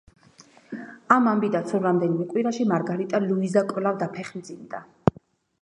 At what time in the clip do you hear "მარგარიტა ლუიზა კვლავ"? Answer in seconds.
2.73-4.01